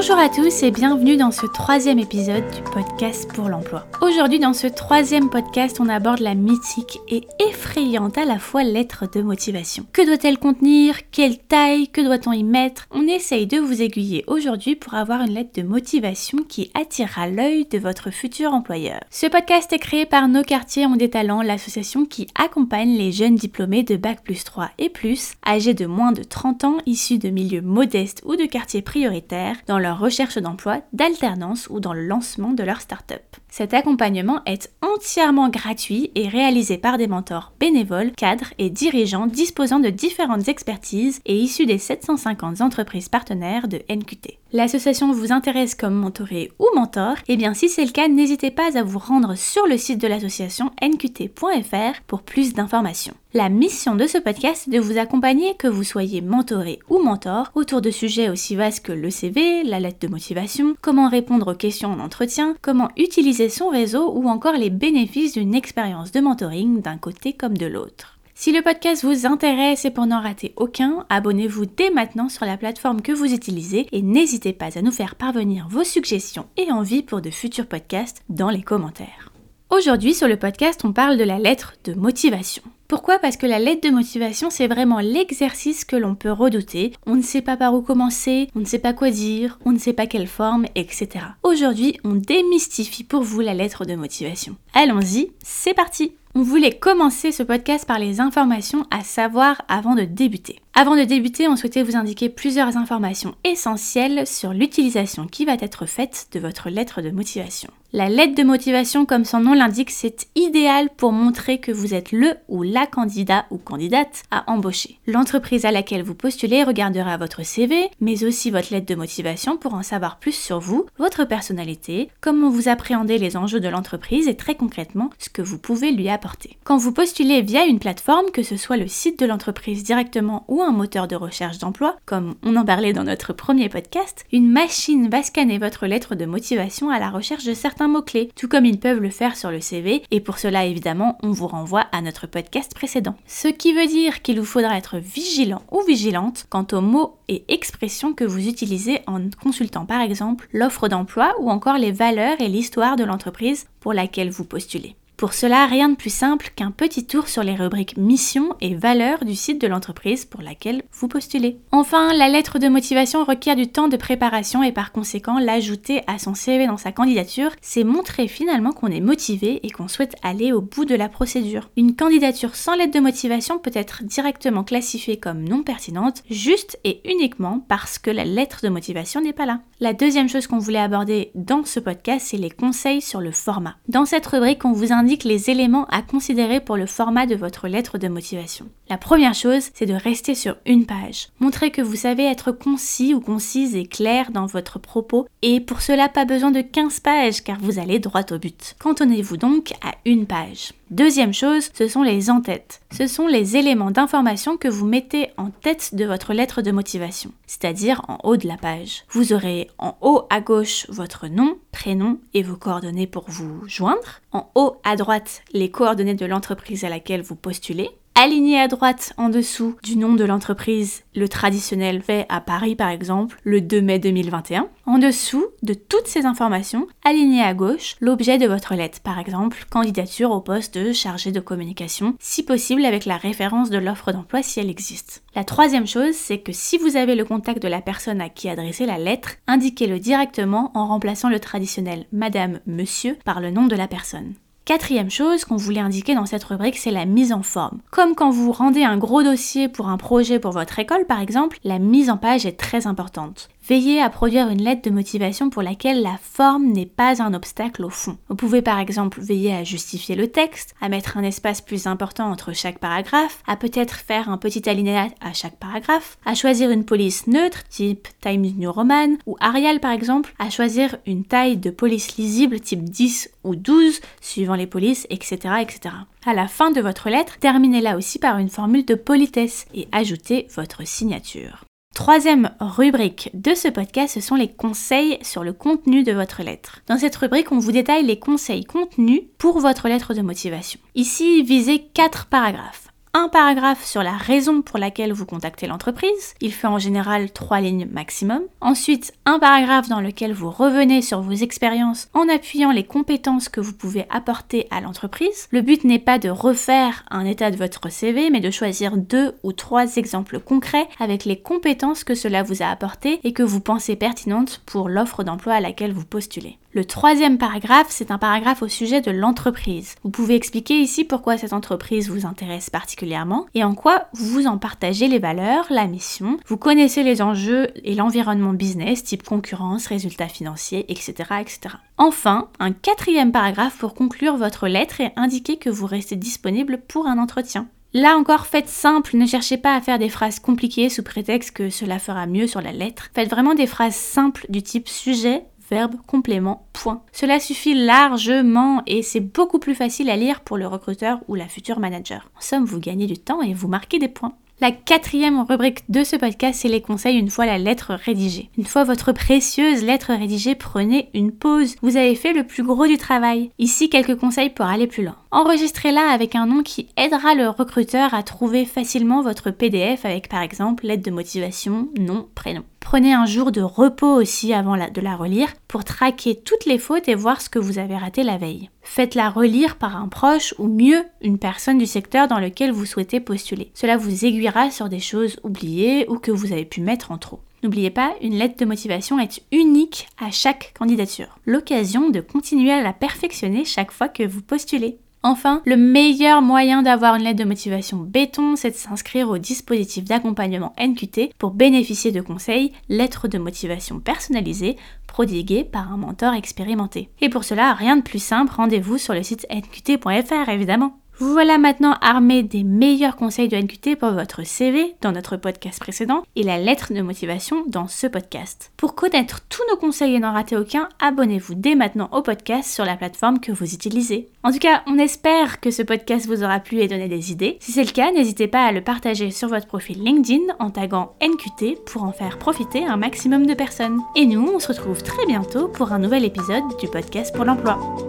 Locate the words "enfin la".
161.72-162.28